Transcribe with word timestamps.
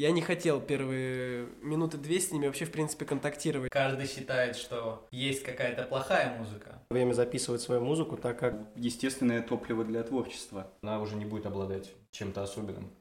Я 0.00 0.12
не 0.12 0.20
хотел 0.20 0.60
первые 0.60 1.48
минуты 1.60 1.98
две 1.98 2.20
с 2.20 2.30
ними 2.30 2.46
вообще, 2.46 2.66
в 2.66 2.70
принципе, 2.70 3.04
контактировать. 3.04 3.72
Каждый 3.72 4.06
считает, 4.06 4.54
что 4.54 5.04
есть 5.10 5.42
какая-то 5.42 5.82
плохая 5.82 6.38
музыка. 6.38 6.80
Время 6.88 7.14
записывать 7.14 7.62
свою 7.62 7.80
музыку, 7.80 8.16
так 8.16 8.38
как 8.38 8.54
Естественное 8.76 9.42
топливо 9.42 9.84
для 9.84 10.04
творчества. 10.04 10.70
Она 10.82 11.00
уже 11.00 11.16
не 11.16 11.24
будет 11.24 11.46
обладать 11.46 11.92
чем-то 12.12 12.44
особенным. 12.44 12.92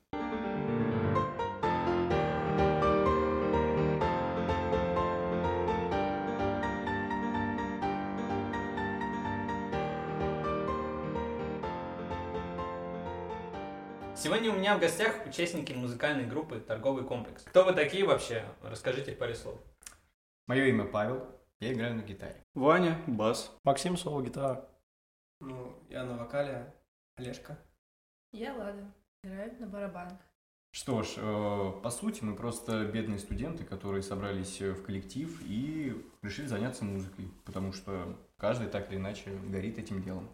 Сегодня 14.48 14.59
у 14.59 14.64
меня 14.64 14.77
в 14.77 14.79
гостях 14.79 15.25
участники 15.25 15.73
музыкальной 15.73 16.25
группы 16.25 16.61
«Торговый 16.61 17.04
комплекс». 17.04 17.43
Кто 17.43 17.66
вы 17.66 17.73
такие 17.73 18.05
вообще? 18.05 18.46
Расскажите 18.64 19.11
паре 19.11 19.36
слов. 19.36 19.60
Мое 20.47 20.68
имя 20.68 20.86
Павел, 20.86 21.28
я 21.60 21.73
играю 21.73 21.96
на 21.96 22.01
гитаре. 22.01 22.46
Ваня, 22.54 22.97
бас. 23.07 23.54
Максим 23.65 23.97
соло 23.97 24.21
гитара. 24.21 24.65
Ну, 25.42 25.78
я 25.89 26.06
на 26.06 26.15
вокале, 26.15 26.73
Олежка. 27.18 27.60
Я 28.32 28.54
Лада. 28.54 28.89
Играю 29.21 29.54
на 29.60 29.68
барабанах. 29.68 30.18
Что 30.71 31.04
ж, 31.04 31.15
э, 31.18 31.71
по 31.84 31.89
сути, 31.89 32.23
мы 32.23 32.34
просто 32.34 32.86
бедные 32.86 33.20
студенты, 33.20 33.66
которые 33.66 34.02
собрались 34.02 34.61
э, 34.61 34.72
в 34.72 34.81
коллектив 34.81 35.42
и 35.44 36.09
решили 36.22 36.45
заняться 36.45 36.86
музыкой, 36.86 37.30
потому 37.44 37.73
что 37.73 38.17
каждый 38.38 38.70
так 38.70 38.89
или 38.89 38.98
иначе 38.98 39.30
горит 39.30 39.78
этим 39.78 40.02
делом. 40.02 40.30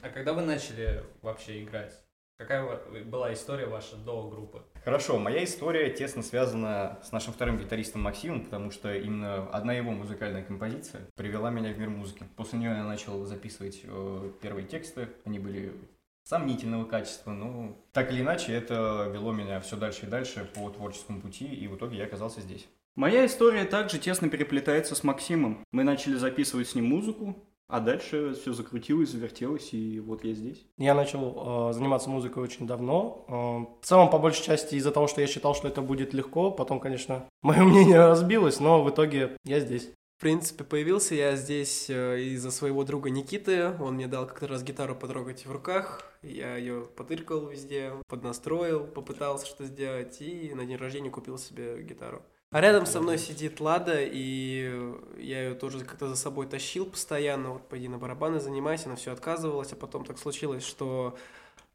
А 0.00 0.08
когда 0.08 0.32
вы 0.32 0.40
начали 0.40 1.04
вообще 1.20 1.62
играть? 1.62 2.02
Какая 2.40 2.80
была 3.04 3.34
история 3.34 3.66
ваша 3.66 3.96
до 3.96 4.30
группы? 4.30 4.62
Хорошо, 4.82 5.18
моя 5.18 5.44
история 5.44 5.90
тесно 5.90 6.22
связана 6.22 6.98
с 7.04 7.12
нашим 7.12 7.34
вторым 7.34 7.58
гитаристом 7.58 8.00
Максимом, 8.00 8.46
потому 8.46 8.70
что 8.70 8.94
именно 8.94 9.46
одна 9.50 9.74
его 9.74 9.90
музыкальная 9.90 10.42
композиция 10.42 11.02
привела 11.16 11.50
меня 11.50 11.70
в 11.74 11.78
мир 11.78 11.90
музыки. 11.90 12.24
После 12.36 12.58
нее 12.58 12.70
я 12.70 12.84
начал 12.84 13.26
записывать 13.26 13.82
э, 13.84 14.30
первые 14.40 14.66
тексты, 14.66 15.10
они 15.26 15.38
были 15.38 15.74
сомнительного 16.22 16.86
качества, 16.86 17.32
но 17.32 17.76
так 17.92 18.10
или 18.10 18.22
иначе 18.22 18.54
это 18.54 19.10
вело 19.12 19.32
меня 19.32 19.60
все 19.60 19.76
дальше 19.76 20.06
и 20.06 20.08
дальше 20.08 20.50
по 20.54 20.70
творческому 20.70 21.20
пути, 21.20 21.44
и 21.44 21.68
в 21.68 21.76
итоге 21.76 21.98
я 21.98 22.04
оказался 22.04 22.40
здесь. 22.40 22.66
Моя 22.96 23.26
история 23.26 23.66
также 23.66 23.98
тесно 23.98 24.30
переплетается 24.30 24.94
с 24.94 25.04
Максимом. 25.04 25.62
Мы 25.72 25.84
начали 25.84 26.14
записывать 26.14 26.68
с 26.68 26.74
ним 26.74 26.86
музыку, 26.86 27.36
а 27.70 27.80
дальше 27.80 28.34
все 28.34 28.52
закрутилось, 28.52 29.10
завертелось, 29.10 29.72
и 29.72 30.00
вот 30.00 30.24
я 30.24 30.34
здесь. 30.34 30.66
Я 30.76 30.94
начал 30.94 31.70
э, 31.70 31.72
заниматься 31.72 32.10
музыкой 32.10 32.42
очень 32.42 32.66
давно. 32.66 33.24
Э, 33.28 33.32
в 33.80 33.86
целом, 33.86 34.10
по 34.10 34.18
большей 34.18 34.44
части, 34.44 34.74
из-за 34.74 34.90
того, 34.90 35.06
что 35.06 35.20
я 35.20 35.26
считал, 35.26 35.54
что 35.54 35.68
это 35.68 35.80
будет 35.80 36.12
легко. 36.12 36.50
Потом, 36.50 36.80
конечно, 36.80 37.26
мое 37.42 37.62
мнение 37.62 38.06
разбилось, 38.06 38.60
но 38.60 38.82
в 38.82 38.90
итоге 38.90 39.36
я 39.44 39.60
здесь. 39.60 39.90
В 40.18 40.20
принципе, 40.20 40.64
появился 40.64 41.14
я 41.14 41.34
здесь 41.34 41.88
э, 41.88 42.20
из-за 42.20 42.50
своего 42.50 42.84
друга 42.84 43.08
Никиты. 43.08 43.72
Он 43.80 43.94
мне 43.94 44.06
дал 44.06 44.26
как-то 44.26 44.48
раз 44.48 44.62
гитару 44.62 44.94
потрогать 44.94 45.46
в 45.46 45.52
руках. 45.52 46.12
Я 46.22 46.56
ее 46.56 46.86
потыркал 46.94 47.46
везде, 47.46 47.92
поднастроил, 48.06 48.86
попытался 48.86 49.46
что 49.46 49.64
сделать 49.64 50.20
и 50.20 50.52
на 50.52 50.66
день 50.66 50.76
рождения 50.76 51.08
купил 51.08 51.38
себе 51.38 51.82
гитару. 51.82 52.22
А 52.52 52.60
рядом 52.60 52.84
со 52.84 53.00
мной 53.00 53.16
сидит 53.18 53.60
Лада, 53.60 54.00
и 54.00 54.92
я 55.18 55.44
ее 55.44 55.54
тоже 55.54 55.84
как-то 55.84 56.08
за 56.08 56.16
собой 56.16 56.46
тащил 56.46 56.84
постоянно. 56.84 57.52
Вот 57.52 57.68
пойди 57.68 57.88
на 57.88 57.98
барабаны 57.98 58.40
занимайся, 58.40 58.86
она 58.86 58.96
все 58.96 59.12
отказывалась, 59.12 59.72
а 59.72 59.76
потом 59.76 60.04
так 60.04 60.18
случилось, 60.18 60.64
что 60.64 61.16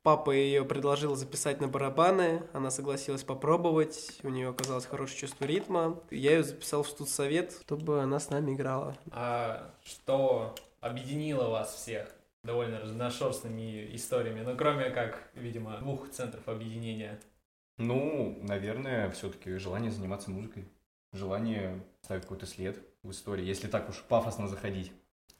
Папа 0.06 0.30
ее 0.30 0.64
предложил 0.64 1.16
записать 1.16 1.62
на 1.62 1.68
барабаны, 1.68 2.44
она 2.53 2.70
согласилась 2.70 3.23
попробовать, 3.23 4.20
у 4.22 4.30
нее 4.30 4.50
оказалось 4.50 4.86
хорошее 4.86 5.18
чувство 5.18 5.46
ритма. 5.46 6.00
Я 6.12 6.34
ее 6.34 6.44
записал 6.44 6.84
в 6.84 6.88
студсовет, 6.88 7.58
чтобы 7.64 8.03
она 8.03 8.20
с 8.20 8.30
нами 8.30 8.53
играла. 8.53 8.96
А 9.12 9.72
что 9.84 10.53
объединило 10.80 11.50
вас 11.50 11.73
всех 11.73 12.08
довольно 12.44 12.81
разношерстными 12.81 13.96
историями, 13.96 14.41
ну 14.41 14.56
кроме 14.56 14.91
как, 14.91 15.28
видимо, 15.34 15.80
двух 15.80 16.12
центров 16.12 16.47
объединения? 16.47 17.19
Ну, 17.78 18.40
наверное, 18.41 19.09
все-таки 19.12 19.58
желание 19.58 19.91
заниматься 19.91 20.31
музыкой, 20.31 20.66
желание 21.12 21.84
ставить 22.02 22.24
какой-то 22.24 22.46
след 22.46 22.80
в 23.03 23.12
истории, 23.12 23.46
если 23.46 23.68
так 23.68 23.90
уж 23.90 24.02
пафосно 24.03 24.47
заходить. 24.47 24.91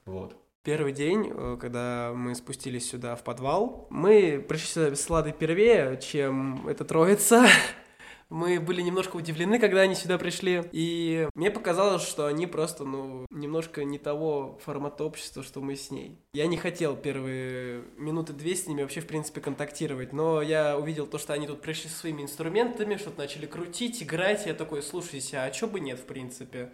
Вот. 0.06 0.36
Первый 0.64 0.94
день, 0.94 1.32
э, 1.32 1.58
когда 1.62 2.12
мы 2.16 2.34
спустились 2.34 2.90
сюда 2.90 3.16
в 3.16 3.24
подвал, 3.24 3.88
мы 3.92 4.44
пришли 4.48 4.68
сюда 4.68 4.96
с 4.96 5.10
Ладой 5.10 5.32
первее, 5.32 6.00
чем 6.02 6.68
эта 6.68 6.84
троица. 6.84 7.46
Мы 8.30 8.60
были 8.60 8.82
немножко 8.82 9.18
удивлены, 9.18 9.60
когда 9.60 9.82
они 9.82 9.94
сюда 9.96 10.18
пришли, 10.18 10.64
и 10.72 11.28
мне 11.36 11.52
показалось, 11.52 12.02
что 12.02 12.26
они 12.26 12.48
просто, 12.48 12.84
ну, 12.84 13.26
немножко 13.30 13.84
не 13.84 14.00
того 14.00 14.60
формата 14.64 15.04
общества, 15.04 15.44
что 15.44 15.62
мы 15.62 15.76
с 15.76 15.92
ней. 15.92 16.18
Я 16.34 16.48
не 16.48 16.58
хотел 16.58 16.96
первые 16.96 17.84
минуты 17.98 18.34
две 18.34 18.56
с 18.56 18.68
ними 18.68 18.82
вообще, 18.82 19.02
в 19.02 19.08
принципе, 19.08 19.42
контактировать, 19.42 20.12
но 20.12 20.42
я 20.42 20.78
увидел 20.78 21.06
то, 21.06 21.18
что 21.18 21.34
они 21.34 21.46
тут 21.46 21.62
пришли 21.62 21.90
со 21.90 22.00
своими 22.00 22.24
инструментами, 22.24 22.98
что-то 22.98 23.20
начали 23.20 23.46
крутить, 23.46 24.02
играть, 24.02 24.46
я 24.48 24.54
такой, 24.54 24.82
слушайте, 24.82 25.38
а 25.38 25.50
чё 25.52 25.68
бы 25.68 25.80
нет, 25.80 26.00
в 26.00 26.06
принципе? 26.06 26.72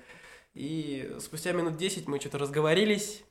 И 0.53 1.15
спустя 1.19 1.51
минут 1.53 1.77
10 1.77 2.07
мы 2.07 2.19
что-то 2.19 2.37
разговорились, 2.37 3.23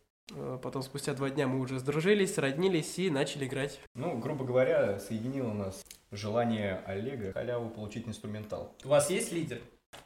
потом 0.62 0.82
спустя 0.82 1.14
два 1.14 1.30
дня 1.30 1.46
мы 1.46 1.60
уже 1.60 1.78
сдружились, 1.78 2.38
роднились 2.38 2.98
и 2.98 3.10
начали 3.10 3.46
играть. 3.46 3.80
Ну, 3.94 4.18
грубо 4.18 4.44
говоря, 4.44 4.98
соединило 4.98 5.52
нас 5.52 5.84
желание 6.10 6.82
Олега 6.86 7.32
халяву 7.32 7.70
получить 7.70 8.08
инструментал. 8.08 8.74
У 8.84 8.88
вас 8.88 9.10
есть 9.10 9.32
лидер? 9.32 9.60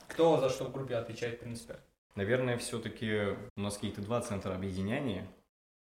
Кто 0.09 0.41
за 0.41 0.51
что 0.51 0.65
в 0.65 0.73
группе 0.73 0.97
отвечает, 0.97 1.37
в 1.37 1.41
принципе? 1.41 1.77
Наверное, 2.15 2.59
все-таки 2.59 3.37
у 3.57 3.61
нас 3.61 3.75
какие-то 3.75 4.01
два 4.01 4.21
центра 4.21 4.55
объединения. 4.55 5.27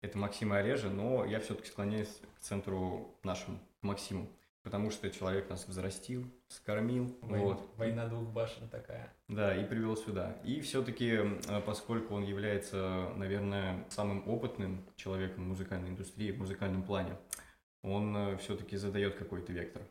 Это 0.01 0.17
Максим 0.17 0.53
и 0.53 0.57
Олежа, 0.57 0.89
но 0.89 1.25
я 1.25 1.39
все-таки 1.39 1.69
склоняюсь 1.69 2.21
к 2.37 2.39
центру 2.39 3.13
нашему, 3.23 3.59
к 3.81 3.83
Максиму. 3.83 4.27
Потому 4.69 4.91
что 4.91 5.09
человек 5.09 5.49
нас 5.49 5.67
взрастил, 5.67 6.29
скормил, 6.47 7.17
Вой- 7.21 7.39
вот. 7.39 7.73
Война 7.75 8.05
двух 8.05 8.29
башен 8.29 8.69
такая. 8.69 9.11
Да, 9.27 9.55
и 9.55 9.65
привел 9.65 9.97
сюда. 9.97 10.37
И 10.43 10.61
все-таки, 10.61 11.21
поскольку 11.65 12.13
он 12.13 12.23
является, 12.23 13.11
наверное, 13.15 13.83
самым 13.89 14.29
опытным 14.29 14.85
человеком 14.95 15.45
в 15.45 15.47
музыкальной 15.47 15.89
индустрии, 15.89 16.31
в 16.31 16.37
музыкальном 16.37 16.83
плане, 16.83 17.17
он 17.81 18.37
все-таки 18.37 18.77
задает 18.77 19.15
какой-то 19.15 19.51
вектор. 19.51 19.81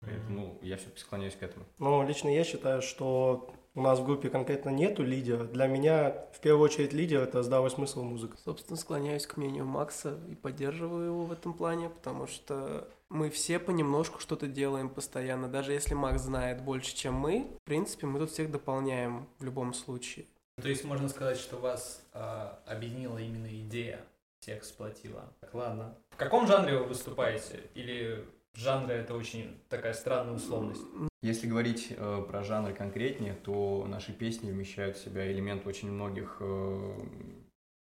Поэтому 0.00 0.28
ну, 0.38 0.58
я 0.60 0.76
все-таки 0.76 1.00
склоняюсь 1.00 1.34
к 1.34 1.42
этому. 1.42 1.64
Ну, 1.78 2.06
лично 2.06 2.28
я 2.28 2.44
считаю, 2.44 2.82
что 2.82 3.54
у 3.76 3.82
нас 3.82 3.98
в 3.98 4.04
группе 4.04 4.30
конкретно 4.30 4.70
нету 4.70 5.04
лидера. 5.04 5.44
Для 5.44 5.66
меня, 5.66 6.10
в 6.32 6.40
первую 6.40 6.64
очередь, 6.64 6.94
лидер– 6.94 7.20
это 7.22 7.42
здравый 7.42 7.70
смысл 7.70 8.02
музыка. 8.02 8.36
Собственно, 8.42 8.78
склоняюсь 8.78 9.26
к 9.26 9.36
мнению 9.36 9.66
Макса 9.66 10.18
и 10.30 10.34
поддерживаю 10.34 11.06
его 11.06 11.24
в 11.24 11.32
этом 11.32 11.52
плане, 11.52 11.90
потому 11.90 12.26
что 12.26 12.88
мы 13.10 13.28
все 13.28 13.58
понемножку 13.58 14.18
что-то 14.18 14.46
делаем 14.48 14.88
постоянно. 14.88 15.46
Даже 15.46 15.72
если 15.72 15.94
Макс 15.94 16.22
знает 16.22 16.62
больше, 16.62 16.96
чем 16.96 17.14
мы, 17.14 17.46
в 17.62 17.66
принципе, 17.66 18.06
мы 18.06 18.18
тут 18.18 18.30
всех 18.30 18.50
дополняем 18.50 19.28
в 19.38 19.44
любом 19.44 19.74
случае. 19.74 20.24
То 20.60 20.70
есть 20.70 20.84
можно 20.84 21.10
сказать, 21.10 21.36
что 21.36 21.58
вас 21.58 22.02
а, 22.14 22.58
объединила 22.64 23.18
именно 23.18 23.46
идея, 23.46 24.00
всех 24.40 24.64
сплотила. 24.64 25.30
Так, 25.40 25.52
ладно. 25.52 25.94
В 26.10 26.16
каком 26.16 26.46
жанре 26.46 26.78
вы 26.78 26.86
выступаете? 26.86 27.60
Или 27.74 28.24
жанры 28.54 28.94
это 28.94 29.14
очень 29.14 29.60
такая 29.68 29.92
странная 29.92 30.36
условность? 30.36 30.82
Если 31.26 31.48
говорить 31.48 31.88
э, 31.90 32.24
про 32.28 32.44
жанры 32.44 32.72
конкретнее, 32.72 33.34
то 33.34 33.84
наши 33.88 34.12
песни 34.12 34.52
вмещают 34.52 34.96
в 34.96 35.02
себя 35.02 35.28
элемент 35.32 35.66
очень 35.66 35.90
многих 35.90 36.36
э, 36.38 37.04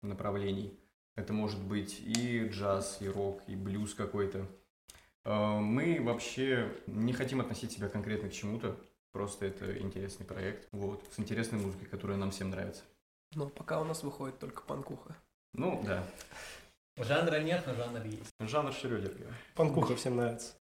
направлений. 0.00 0.80
Это 1.14 1.34
может 1.34 1.62
быть 1.62 2.00
и 2.00 2.48
джаз, 2.48 3.02
и 3.02 3.08
рок, 3.08 3.42
и 3.46 3.54
блюз 3.54 3.92
какой-то. 3.92 4.46
Э, 5.26 5.58
мы 5.58 6.00
вообще 6.00 6.72
не 6.86 7.12
хотим 7.12 7.42
относить 7.42 7.72
себя 7.72 7.90
конкретно 7.90 8.30
к 8.30 8.32
чему-то, 8.32 8.80
просто 9.12 9.44
это 9.44 9.76
интересный 9.76 10.24
проект, 10.24 10.66
вот, 10.72 11.06
с 11.14 11.20
интересной 11.20 11.58
музыкой, 11.58 11.86
которая 11.86 12.16
нам 12.16 12.30
всем 12.30 12.48
нравится. 12.48 12.84
Но 13.34 13.50
пока 13.50 13.78
у 13.78 13.84
нас 13.84 14.02
выходит 14.02 14.38
только 14.38 14.62
панкуха. 14.62 15.14
Ну, 15.52 15.82
да, 15.84 16.02
Жанра 16.96 17.40
нет, 17.40 17.62
но 17.66 17.74
жанр 17.74 18.06
есть. 18.06 18.34
жанр 18.40 18.72
Шрёдинга. 18.72 19.34
Панкуха 19.54 19.96
всем 19.96 20.16
нравится. 20.16 20.54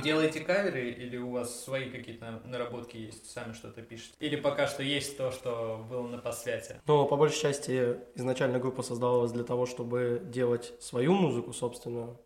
Делаете 0.00 0.40
каверы 0.40 0.90
или 0.90 1.16
у 1.16 1.30
вас 1.30 1.64
свои 1.64 1.90
какие-то 1.90 2.40
наработки 2.44 2.96
есть, 2.96 3.30
сами 3.30 3.52
что-то 3.52 3.82
пишете? 3.82 4.14
Или 4.20 4.36
пока 4.36 4.66
что 4.66 4.82
есть 4.82 5.16
то, 5.16 5.30
что 5.30 5.84
было 5.88 6.06
на 6.06 6.18
посвяте? 6.18 6.80
Но 6.86 7.06
по 7.06 7.16
большей 7.16 7.40
части 7.40 7.96
изначально 8.14 8.58
группа 8.58 8.82
создавалась 8.82 9.32
для 9.32 9.44
того, 9.44 9.66
чтобы 9.66 10.22
делать 10.24 10.72
свою 10.80 11.12
музыку 11.14 11.52
собственную. 11.52 12.18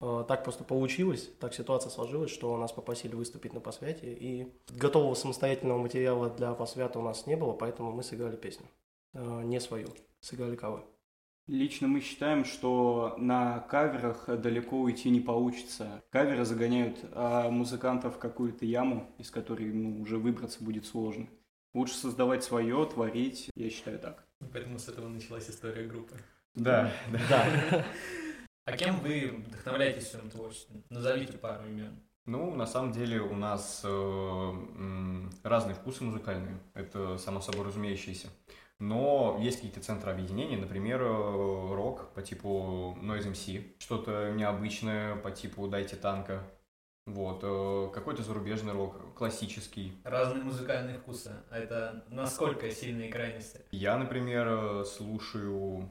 Э, 0.00 0.24
Так 0.28 0.44
просто 0.44 0.64
получилось, 0.64 1.30
так 1.40 1.54
ситуация 1.54 1.90
сложилась, 1.90 2.30
что 2.30 2.56
нас 2.56 2.72
попросили 2.72 3.14
выступить 3.14 3.52
на 3.52 3.60
посвяте, 3.60 4.12
и 4.12 4.52
готового 4.68 5.14
самостоятельного 5.14 5.78
материала 5.78 6.30
для 6.30 6.52
посвята 6.54 6.98
у 6.98 7.02
нас 7.02 7.26
не 7.26 7.36
было, 7.36 7.52
поэтому 7.52 7.90
мы 7.92 8.02
сыграли 8.02 8.36
песню. 8.36 8.66
Э, 9.14 9.42
Не 9.44 9.60
свою, 9.60 9.88
сыграли 10.20 10.56
кавер. 10.56 10.84
Лично 11.48 11.88
мы 11.88 12.00
считаем, 12.00 12.44
что 12.44 13.14
на 13.16 13.60
каверах 13.60 14.26
далеко 14.26 14.78
уйти 14.78 15.08
не 15.08 15.20
получится. 15.20 16.04
Каверы 16.10 16.44
загоняют 16.44 16.98
а 17.12 17.48
музыкантов 17.48 18.16
в 18.16 18.18
какую-то 18.18 18.66
яму, 18.66 19.10
из 19.16 19.30
которой 19.30 19.72
ну, 19.72 20.02
уже 20.02 20.18
выбраться 20.18 20.62
будет 20.62 20.84
сложно. 20.84 21.26
Лучше 21.72 21.94
создавать 21.94 22.44
свое, 22.44 22.84
творить, 22.84 23.50
я 23.54 23.70
считаю 23.70 23.98
так. 23.98 24.26
Поэтому 24.52 24.78
с 24.78 24.88
этого 24.88 25.08
началась 25.08 25.48
история 25.48 25.86
группы. 25.86 26.16
Да, 26.54 26.92
да. 27.10 27.20
Да. 27.70 27.84
А 28.66 28.76
кем 28.76 29.00
вы 29.00 29.42
вдохновляетесь 29.46 30.04
в 30.04 30.10
своем 30.10 30.28
творчестве? 30.28 30.82
Назовите 30.90 31.38
пару 31.38 31.66
имен. 31.66 31.98
Ну, 32.26 32.54
на 32.54 32.66
самом 32.66 32.92
деле 32.92 33.22
у 33.22 33.34
нас 33.34 33.80
э, 33.84 34.52
разные 35.42 35.74
вкусы 35.74 36.04
музыкальные, 36.04 36.58
это 36.74 37.16
само 37.16 37.40
собой 37.40 37.64
разумеющееся. 37.64 38.28
Но 38.80 39.38
есть 39.40 39.56
какие-то 39.56 39.80
центры 39.80 40.12
объединения, 40.12 40.56
например, 40.56 41.02
э, 41.02 41.74
рок 41.74 42.10
по 42.14 42.22
типу 42.22 42.96
Noise 43.02 43.32
MC, 43.32 43.74
что-то 43.78 44.30
необычное 44.30 45.16
по 45.16 45.30
типу 45.32 45.66
Дайте 45.66 45.96
танка, 45.96 46.44
вот, 47.06 47.40
э, 47.42 47.90
какой-то 47.92 48.22
зарубежный 48.22 48.72
рок, 48.72 49.14
классический. 49.16 49.94
Разные 50.04 50.44
музыкальные 50.44 50.98
вкусы. 50.98 51.32
А 51.50 51.58
это 51.58 52.04
насколько 52.08 52.70
сильные 52.70 53.10
крайности? 53.10 53.60
Я, 53.72 53.96
например, 53.98 54.46
э, 54.48 54.84
слушаю 54.84 55.88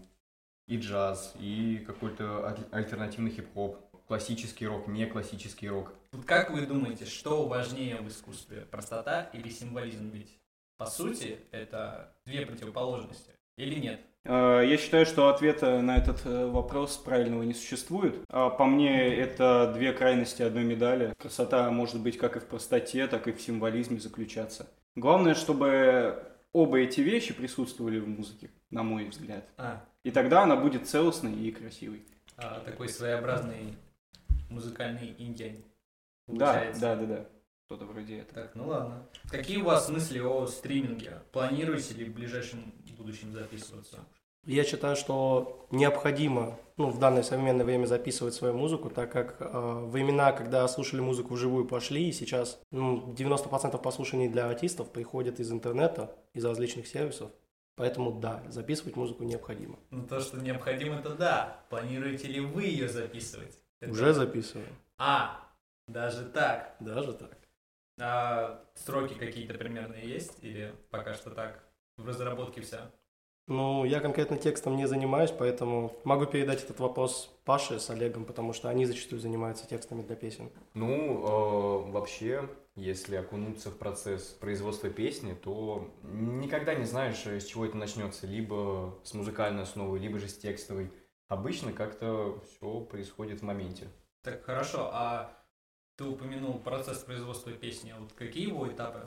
и 0.68 0.78
джаз, 0.78 1.34
и 1.40 1.84
какой-то 1.86 2.46
аль- 2.48 2.68
альтернативный 2.72 3.32
хип-хоп, 3.32 3.78
классический 4.08 4.66
рок, 4.68 4.88
не 4.88 5.06
классический 5.08 5.68
рок. 5.70 5.94
Вот 6.14 6.26
как 6.26 6.52
вы 6.52 6.66
думаете, 6.66 7.06
что 7.06 7.48
важнее 7.48 7.98
в 7.98 8.08
искусстве? 8.08 8.62
Простота 8.62 9.24
или 9.34 9.50
символизм? 9.50 10.10
Ведь, 10.12 10.38
по 10.78 10.86
сути, 10.86 11.40
это 11.52 12.14
две 12.26 12.46
противоположности. 12.46 13.32
Или 13.58 13.80
нет? 13.80 14.00
Э, 14.26 14.62
Я 14.66 14.78
считаю, 14.78 15.06
что 15.06 15.30
ответа 15.30 15.82
на 15.82 15.98
этот 15.98 16.26
э, 16.26 16.46
вопрос 16.48 16.98
правильного 16.98 17.44
не 17.44 17.54
существует. 17.54 18.20
А 18.30 18.50
По 18.50 18.66
мне, 18.66 19.16
это 19.16 19.72
две 19.76 19.94
крайности 19.94 20.44
одной 20.44 20.64
медали. 20.64 21.14
Красота 21.18 21.70
может 21.72 22.02
быть 22.02 22.18
как 22.18 22.36
и 22.38 22.40
в 22.40 22.46
простоте, 22.46 23.08
так 23.08 23.28
и 23.28 23.32
в 23.32 23.42
символизме 23.42 24.00
заключаться. 24.00 24.68
Главное, 24.96 25.34
чтобы 25.36 26.24
оба 26.54 26.80
эти 26.80 27.02
вещи 27.02 27.34
присутствовали 27.34 28.00
в 28.00 28.08
музыке, 28.08 28.50
на 28.70 28.84
мой 28.84 29.06
взгляд. 29.06 29.48
А, 29.58 29.84
И 30.04 30.12
тогда 30.12 30.44
она 30.44 30.56
будет 30.56 30.88
целостной 30.88 31.34
и 31.34 31.52
красивой. 31.52 32.04
а, 32.38 32.60
такой 32.60 32.90
своеобразный 32.90 33.76
музыкальный 34.50 35.16
инь 35.18 35.36
Да, 36.28 36.54
получается. 36.54 36.82
да, 36.82 36.96
да, 36.96 37.06
да. 37.06 37.26
Что-то 37.68 37.84
вроде 37.84 38.20
этого. 38.20 38.44
Так, 38.44 38.56
ну 38.56 38.68
ладно. 38.68 39.06
Какие 39.30 39.58
у 39.58 39.66
вас 39.66 39.90
мысли 39.90 40.20
о 40.20 40.48
стриминге? 40.48 41.22
Планируете 41.34 41.96
ли 41.96 42.06
в 42.06 42.14
ближайшем 42.14 42.74
будущем 42.98 43.34
записываться? 43.34 44.06
Я 44.46 44.64
считаю, 44.64 44.96
что 44.96 45.68
необходимо 45.70 46.58
ну, 46.78 46.90
в 46.90 46.98
данное 46.98 47.24
современное 47.24 47.66
время 47.66 47.86
записывать 47.86 48.34
свою 48.36 48.54
музыку, 48.54 48.90
так 48.90 49.12
как 49.12 49.36
э, 49.42 49.86
времена, 49.92 50.32
когда 50.32 50.66
слушали 50.70 51.02
музыку 51.02 51.34
вживую, 51.34 51.68
пошли, 51.68 52.08
и 52.08 52.14
сейчас 52.14 52.58
ну, 52.72 53.14
90% 53.14 53.78
послушаний 53.82 54.30
для 54.30 54.48
артистов 54.48 54.90
приходят 54.90 55.42
из 55.42 55.52
интернета, 55.52 56.16
из 56.34 56.46
различных 56.46 56.88
сервисов. 56.88 57.32
Поэтому 57.76 58.18
да, 58.18 58.42
записывать 58.48 58.96
музыку 58.96 59.26
необходимо. 59.26 59.78
Ну, 59.90 60.08
то, 60.08 60.22
что 60.22 60.38
необходимо, 60.38 60.96
это 60.96 61.16
да. 61.16 61.66
Планируете 61.70 62.30
ли 62.30 62.40
вы 62.40 62.64
ее 62.64 62.88
записывать? 62.88 63.58
Это- 63.82 63.92
Уже 63.92 64.14
записываем. 64.14 64.74
А, 64.98 65.46
даже 65.90 66.24
так. 66.24 66.78
Даже 66.80 67.12
так. 67.12 67.38
А 68.00 68.64
сроки 68.76 69.14
какие-то 69.14 69.56
примерные 69.56 70.08
есть? 70.08 70.44
Или 70.44 70.74
пока 70.92 71.14
что 71.14 71.32
так? 71.32 71.64
В 71.98 72.08
разработке 72.08 72.62
все? 72.62 72.92
Ну, 73.48 73.86
я 73.86 74.02
конкретно 74.02 74.38
текстом 74.38 74.76
не 74.76 74.88
занимаюсь, 74.88 75.32
поэтому 75.32 75.94
могу 76.04 76.26
передать 76.26 76.64
этот 76.64 76.82
вопрос 76.82 77.34
Паше 77.46 77.80
с 77.80 77.90
Олегом, 77.90 78.26
потому 78.26 78.52
что 78.52 78.68
они 78.68 78.86
зачастую 78.86 79.22
занимаются 79.22 79.66
текстами 79.66 80.02
для 80.02 80.18
песен. 80.18 80.52
Ну, 80.74 81.88
э, 81.88 81.92
вообще, 81.92 82.50
если 82.76 83.16
окунуться 83.16 83.70
в 83.72 83.78
процесс 83.78 84.26
производства 84.26 84.90
песни, 84.90 85.34
то 85.34 85.90
никогда 86.04 86.76
не 86.76 86.84
знаешь, 86.84 87.26
э, 87.26 87.40
с 87.40 87.46
чего 87.46 87.66
это 87.66 87.78
начнется. 87.78 88.28
Либо 88.28 89.00
с 89.04 89.14
музыкальной 89.14 89.64
основы, 89.64 89.98
либо 89.98 90.20
же 90.20 90.28
с 90.28 90.38
текстовой. 90.38 90.92
Обычно 91.30 91.72
как-то 91.72 92.42
все 92.50 92.82
происходит 92.82 93.40
в 93.40 93.44
моменте. 93.44 93.88
Так, 94.24 94.44
хорошо. 94.44 94.90
А 94.92 95.32
ты 95.98 96.04
упомянул 96.06 96.60
процесс 96.60 97.00
производства 97.00 97.52
песни. 97.52 97.94
Вот 98.00 98.14
какие 98.14 98.48
его 98.48 98.68
этапы? 98.68 99.02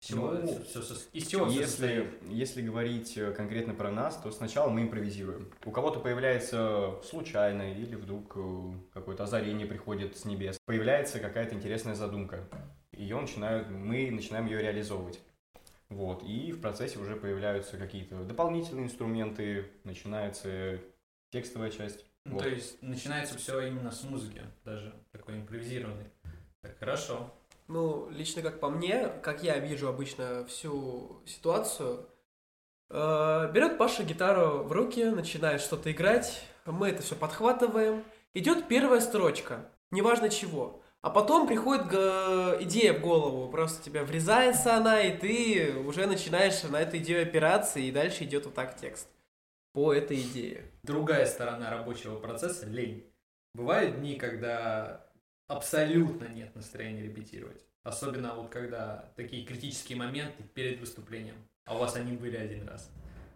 Чего 0.00 0.30
Ну, 0.32 0.38
это 0.38 0.64
всё 0.64 0.80
сос- 0.80 1.08
из 1.12 1.26
чего 1.26 1.46
Если, 1.46 1.64
состоит? 1.64 2.22
если 2.30 2.62
говорить 2.62 3.16
э, 3.16 3.32
конкретно 3.32 3.74
про 3.74 3.90
нас, 3.90 4.16
то 4.16 4.30
сначала 4.30 4.68
мы 4.70 4.82
импровизируем. 4.82 5.50
У 5.64 5.70
кого-то 5.70 6.00
появляется 6.00 7.00
случайно 7.02 7.72
или 7.72 7.94
вдруг 7.94 8.32
э, 8.36 8.72
какое-то 8.92 9.24
озарение 9.24 9.66
приходит 9.66 10.16
с 10.16 10.24
небес. 10.24 10.58
Появляется 10.66 11.18
какая-то 11.18 11.54
интересная 11.54 11.94
задумка. 11.94 12.46
Ее 12.92 13.20
начинают, 13.20 13.68
мы 13.68 14.10
начинаем 14.10 14.46
ее 14.46 14.60
реализовывать. 14.62 15.20
Вот. 15.88 16.22
И 16.24 16.52
в 16.52 16.60
процессе 16.60 16.98
уже 16.98 17.16
появляются 17.16 17.76
какие-то 17.76 18.22
дополнительные 18.24 18.84
инструменты, 18.86 19.66
начинается 19.84 20.78
текстовая 21.30 21.70
часть. 21.70 22.05
Ну, 22.26 22.34
Вот. 22.34 22.42
То 22.42 22.48
есть 22.48 22.82
начинается 22.82 23.38
все 23.38 23.60
именно 23.60 23.92
с 23.92 24.02
музыки, 24.02 24.42
даже 24.64 24.92
такой 25.12 25.36
импровизированный. 25.36 26.10
Так, 26.60 26.78
хорошо. 26.78 27.32
Ну, 27.68 28.08
лично 28.10 28.42
как 28.42 28.58
по 28.58 28.68
мне, 28.68 29.08
как 29.22 29.44
я 29.44 29.58
вижу 29.58 29.88
обычно 29.88 30.44
всю 30.46 31.22
ситуацию, 31.24 32.08
э, 32.90 33.50
берет 33.52 33.78
Паша 33.78 34.02
гитару 34.02 34.64
в 34.64 34.72
руки, 34.72 35.04
начинает 35.04 35.60
что-то 35.60 35.92
играть, 35.92 36.42
мы 36.64 36.88
это 36.88 37.02
все 37.02 37.14
подхватываем, 37.14 38.04
идет 38.34 38.66
первая 38.66 39.00
строчка, 39.00 39.70
неважно 39.92 40.28
чего. 40.28 40.82
А 41.02 41.10
потом 41.10 41.46
приходит 41.46 41.86
идея 42.62 42.92
в 42.92 43.00
голову, 43.00 43.48
просто 43.48 43.84
тебя 43.84 44.02
врезается 44.02 44.74
она, 44.74 45.00
и 45.00 45.16
ты 45.16 45.78
уже 45.78 46.06
начинаешь 46.06 46.60
на 46.64 46.80
эту 46.80 46.96
идею 46.96 47.22
опираться, 47.22 47.78
и 47.78 47.92
дальше 47.92 48.24
идет 48.24 48.46
вот 48.46 48.54
так 48.54 48.76
текст 48.76 49.06
по 49.76 49.92
этой 49.92 50.22
идее. 50.22 50.64
Другая 50.84 51.26
сторона 51.26 51.68
рабочего 51.68 52.18
процесса– 52.18 52.64
лень. 52.70 53.04
Бывают 53.52 53.98
дни, 53.98 54.14
когда 54.16 55.04
абсолютно 55.48 56.28
нет 56.28 56.56
настроения 56.56 57.02
репетировать. 57.02 57.62
Особенно 57.82 58.34
вот 58.34 58.48
когда 58.48 59.12
такие 59.16 59.44
критические 59.44 59.98
моменты 59.98 60.44
перед 60.54 60.80
выступлением. 60.80 61.36
А 61.66 61.76
у 61.76 61.78
вас 61.78 61.94
они 61.94 62.16
были 62.16 62.38
один 62.38 62.66
раз, 62.66 62.90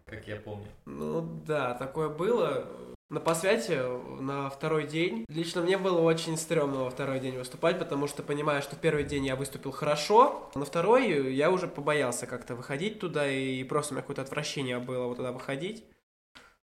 как 0.06 0.26
я 0.26 0.36
помню. 0.36 0.68
Ну 0.86 1.42
да, 1.46 1.74
такое 1.74 2.08
было. 2.08 2.66
На 3.10 3.20
посвяте 3.20 3.82
на 3.82 4.48
второй 4.48 4.86
день. 4.86 5.26
Лично 5.28 5.60
мне 5.60 5.76
было 5.76 6.00
очень 6.00 6.38
стрёмно 6.38 6.84
во 6.84 6.90
второй 6.90 7.20
день 7.20 7.36
выступать, 7.36 7.78
потому 7.78 8.06
что 8.06 8.22
понимаю, 8.22 8.62
что 8.62 8.76
в 8.76 8.78
первый 8.78 9.04
день 9.04 9.26
я 9.26 9.36
выступил 9.36 9.72
хорошо, 9.72 10.50
а 10.54 10.58
на 10.58 10.64
второй 10.64 11.34
я 11.34 11.50
уже 11.50 11.66
побоялся 11.68 12.26
как-то 12.26 12.54
выходить 12.54 12.98
туда, 12.98 13.30
и 13.30 13.62
просто 13.64 13.92
у 13.92 13.94
меня 13.96 14.02
какое-то 14.02 14.22
отвращение 14.22 14.78
было 14.78 15.04
вот 15.04 15.18
туда 15.18 15.32
выходить. 15.32 15.84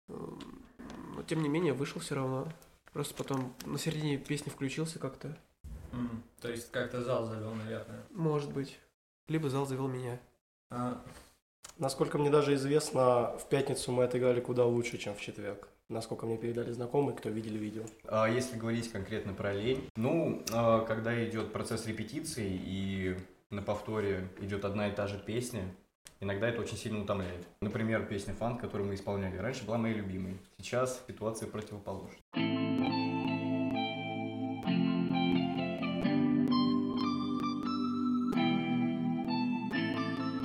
Но 0.07 1.23
тем 1.27 1.41
не 1.41 1.49
менее 1.49 1.73
вышел 1.73 1.99
все 2.01 2.15
равно. 2.15 2.47
Просто 2.93 3.13
потом 3.15 3.53
на 3.65 3.77
середине 3.77 4.17
песни 4.17 4.49
включился 4.49 4.99
как-то. 4.99 5.37
М, 5.91 6.23
То 6.41 6.49
есть 6.49 6.71
как-то 6.71 7.03
зал 7.03 7.25
завел, 7.25 7.53
наверное. 7.53 8.03
Может 8.11 8.51
быть. 8.51 8.79
Либо 9.27 9.49
зал 9.49 9.65
завел 9.65 9.87
меня. 9.87 10.19
А, 10.69 11.01
Насколько 11.79 12.17
мне 12.17 12.31
даже 12.31 12.55
известно, 12.55 13.37
в 13.37 13.47
пятницу 13.49 13.91
мы 13.91 14.03
отыграли 14.05 14.39
куда 14.41 14.65
лучше, 14.65 14.97
чем 14.97 15.13
в 15.13 15.21
четверг. 15.21 15.67
Насколько 15.89 16.25
мне 16.25 16.35
передали 16.37 16.71
знакомые, 16.71 17.15
кто 17.15 17.29
видели 17.29 17.57
видео. 17.59 17.83
А 18.05 18.27
если 18.27 18.57
говорить 18.57 18.91
конкретно 18.91 19.33
про 19.33 19.53
лень, 19.53 19.87
ну, 19.95 20.43
а, 20.51 20.81
когда 20.85 21.23
идет 21.23 21.53
процесс 21.53 21.85
репетиции 21.85 22.49
и 22.49 23.15
на 23.51 23.61
повторе 23.61 24.27
идет 24.41 24.65
одна 24.65 24.87
и 24.87 24.95
та 24.95 25.05
же 25.07 25.19
песня, 25.19 25.65
иногда 26.19 26.49
это 26.49 26.61
очень 26.61 26.77
сильно 26.77 27.01
утомляет. 27.01 27.47
Например, 27.61 28.05
песня 28.05 28.33
«Фан», 28.33 28.57
которую 28.57 28.87
мы 28.87 28.95
исполняли 28.95 29.37
раньше, 29.37 29.65
была 29.65 29.77
моей 29.77 29.95
любимой. 29.95 30.37
Сейчас 30.57 31.03
ситуация 31.07 31.49
противоположна. 31.49 32.17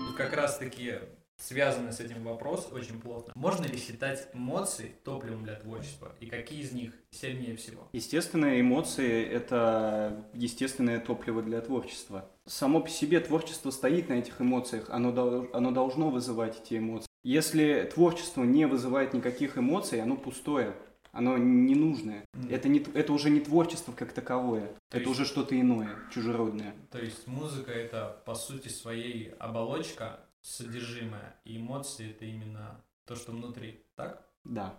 Тут 0.06 0.16
как 0.16 0.32
раз-таки 0.34 0.98
связанный 1.42 1.92
с 1.92 2.00
этим 2.00 2.22
вопрос 2.22 2.68
очень 2.72 3.00
плотно. 3.00 3.32
Можно 3.34 3.64
ли 3.66 3.76
считать 3.76 4.28
эмоции 4.32 4.92
топливом 5.04 5.44
для 5.44 5.56
творчества? 5.56 6.12
И 6.20 6.26
какие 6.26 6.62
из 6.62 6.72
них 6.72 6.92
сильнее 7.10 7.56
всего? 7.56 7.88
Естественно, 7.92 8.60
эмоции– 8.60 9.24
это 9.30 10.24
естественное 10.34 11.00
топливо 11.00 11.42
для 11.42 11.60
творчества. 11.60 12.30
Само 12.46 12.80
по 12.80 12.88
себе 12.88 13.20
творчество 13.20 13.70
стоит 13.70 14.08
на 14.08 14.14
этих 14.14 14.40
эмоциях, 14.40 14.88
оно, 14.90 15.48
оно 15.52 15.70
должно 15.72 16.10
вызывать 16.10 16.60
эти 16.60 16.78
эмоции. 16.78 17.06
Если 17.24 17.88
творчество 17.92 18.42
не 18.42 18.66
вызывает 18.66 19.14
никаких 19.14 19.56
эмоций, 19.58 20.00
оно 20.02 20.16
пустое, 20.16 20.74
оно 21.12 21.38
ненужное. 21.38 22.24
М. 22.34 22.48
Это, 22.50 22.68
не, 22.68 22.80
это 22.94 23.12
уже 23.12 23.30
не 23.30 23.40
творчество 23.40 23.92
как 23.92 24.12
таковое, 24.12 24.66
То 24.90 24.98
это 24.98 25.08
есть- 25.08 25.10
уже 25.10 25.24
что-то 25.24 25.60
иное, 25.60 25.90
чужеродное. 26.12 26.74
То 26.90 26.98
есть 26.98 27.26
музыка 27.26 27.70
это 27.70 28.20
по 28.24 28.34
сути 28.34 28.68
своей 28.68 29.30
оболочка, 29.38 30.20
содержимое, 30.42 31.36
и 31.44 31.56
эмоции 31.56 32.10
это 32.10 32.24
именно 32.24 32.84
то, 33.06 33.16
что 33.16 33.32
внутри. 33.32 33.84
Так? 33.96 34.28
Да. 34.44 34.78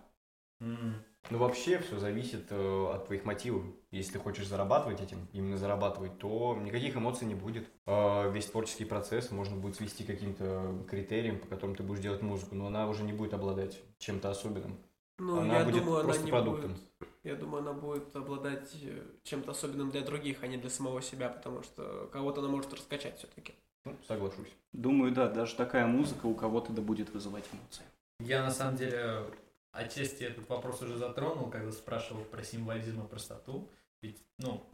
М. 0.60 0.94
Ну, 1.30 1.38
вообще, 1.38 1.78
все 1.78 1.98
зависит 1.98 2.46
э, 2.50 2.86
от 2.94 3.06
твоих 3.06 3.24
мотивов. 3.24 3.64
Если 3.90 4.12
ты 4.12 4.18
хочешь 4.18 4.46
зарабатывать 4.46 5.00
этим, 5.00 5.26
именно 5.32 5.56
зарабатывать, 5.56 6.18
то 6.18 6.56
никаких 6.60 6.96
эмоций 6.96 7.26
не 7.26 7.34
будет. 7.34 7.66
Э, 7.86 8.30
весь 8.30 8.46
творческий 8.46 8.84
процесс 8.84 9.30
можно 9.30 9.56
будет 9.56 9.76
свести 9.76 10.04
к 10.04 10.06
каким-то 10.08 10.84
критериям, 10.88 11.38
по 11.38 11.46
которым 11.46 11.76
ты 11.76 11.82
будешь 11.82 12.00
делать 12.02 12.20
музыку, 12.22 12.54
но 12.54 12.66
она 12.66 12.86
уже 12.88 13.04
не 13.04 13.12
будет 13.14 13.32
обладать 13.34 13.80
чем-то 13.98 14.30
особенным. 14.30 14.78
Ну, 15.18 15.38
Она 15.40 15.60
я 15.60 15.64
будет 15.64 15.82
думаю, 15.82 15.96
она 16.00 16.04
просто 16.04 16.24
не 16.24 16.30
продуктом. 16.30 16.72
будет. 16.72 17.08
Я 17.22 17.36
думаю, 17.36 17.62
она 17.62 17.72
будет 17.72 18.14
обладать 18.14 18.74
э, 18.82 19.02
чем-то 19.22 19.52
особенным 19.52 19.90
для 19.90 20.02
других, 20.02 20.42
а 20.42 20.46
не 20.46 20.58
для 20.58 20.68
самого 20.70 21.00
себя, 21.00 21.30
потому 21.30 21.62
что 21.62 22.08
кого-то 22.12 22.40
она 22.40 22.50
может 22.50 22.72
раскачать 22.74 23.18
все-таки. 23.18 23.54
Ну, 23.84 23.96
соглашусь. 24.06 24.52
Думаю, 24.72 25.12
да, 25.12 25.28
даже 25.28 25.54
такая 25.56 25.86
музыка 25.86 26.26
у 26.26 26.34
кого-то 26.34 26.72
да 26.72 26.80
будет 26.80 27.10
вызывать 27.10 27.44
эмоции. 27.52 27.84
Я 28.20 28.42
на 28.42 28.50
самом 28.50 28.76
деле 28.76 29.26
отчасти 29.72 30.22
этот 30.22 30.48
вопрос 30.48 30.80
уже 30.82 30.96
затронул, 30.96 31.50
когда 31.50 31.70
спрашивал 31.70 32.24
про 32.24 32.42
символизм 32.42 33.02
и 33.02 33.08
простоту. 33.08 33.68
Ведь, 34.00 34.22
ну, 34.38 34.64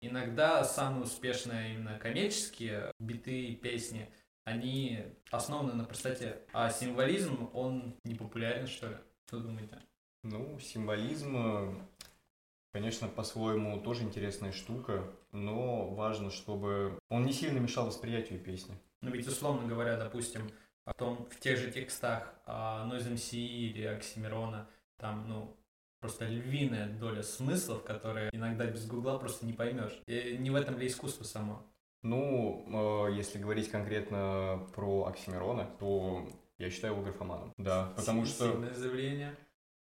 иногда 0.00 0.64
самые 0.64 1.04
успешные 1.04 1.74
именно 1.74 1.98
коммерческие 1.98 2.92
биты 2.98 3.46
и 3.46 3.56
песни, 3.56 4.08
они 4.44 5.04
основаны 5.30 5.74
на 5.74 5.84
простоте. 5.84 6.42
А 6.52 6.70
символизм, 6.70 7.50
он 7.52 7.96
не 8.04 8.14
популярен, 8.14 8.66
что 8.66 8.88
ли? 8.88 8.96
Что 9.26 9.40
думаете? 9.40 9.78
Ну, 10.22 10.58
символизм, 10.58 11.86
конечно, 12.72 13.08
по-своему 13.08 13.80
тоже 13.80 14.02
интересная 14.02 14.52
штука, 14.52 15.04
но 15.32 15.88
важно, 15.90 16.30
чтобы 16.30 16.98
он 17.08 17.24
не 17.24 17.32
сильно 17.32 17.58
мешал 17.58 17.86
восприятию 17.86 18.38
песни. 18.40 18.76
Ну 19.02 19.10
ведь, 19.10 19.26
условно 19.26 19.66
говоря, 19.66 19.96
допустим, 19.96 20.50
о 20.84 20.94
том, 20.94 21.26
в 21.30 21.38
тех 21.40 21.58
же 21.58 21.70
текстах 21.70 22.34
а, 22.46 22.86
Noise 22.88 23.14
MC 23.14 23.38
или 23.38 23.84
Оксимирона, 23.84 24.68
там, 24.96 25.28
ну, 25.28 25.56
просто 26.00 26.26
львиная 26.26 26.88
доля 26.88 27.22
смыслов, 27.22 27.84
которые 27.84 28.30
иногда 28.32 28.66
без 28.66 28.86
гугла 28.86 29.18
просто 29.18 29.46
не 29.46 29.52
поймешь. 29.52 29.98
И 30.06 30.36
не 30.38 30.50
в 30.50 30.54
этом 30.54 30.78
ли 30.78 30.86
искусство 30.86 31.24
само? 31.24 31.62
Ну, 32.02 33.06
э, 33.08 33.14
если 33.14 33.38
говорить 33.38 33.70
конкретно 33.70 34.66
про 34.74 35.04
Оксимирона, 35.04 35.66
то 35.78 36.26
я 36.58 36.70
считаю 36.70 36.94
его 36.94 37.02
графоманом. 37.02 37.52
Да, 37.58 37.92
потому 37.96 38.24
Си- 38.24 38.32
что 38.32 38.52
Сильное 38.52 38.74
заявление. 38.74 39.36